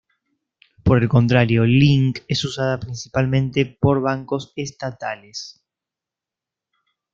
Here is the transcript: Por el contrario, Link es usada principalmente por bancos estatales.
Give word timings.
Por 0.83 1.03
el 1.03 1.07
contrario, 1.07 1.63
Link 1.63 2.21
es 2.27 2.43
usada 2.43 2.79
principalmente 2.79 3.67
por 3.79 4.01
bancos 4.01 4.51
estatales. 4.55 5.63